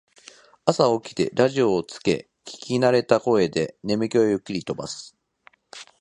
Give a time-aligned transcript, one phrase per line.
[0.65, 5.15] 朝起きてラジオをつけ聞きなれた声で眠気をゆっくり飛ばす